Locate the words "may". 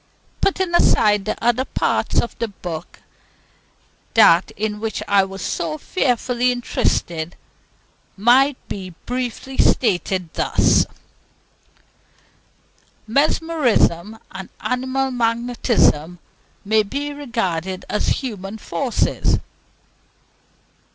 16.65-16.81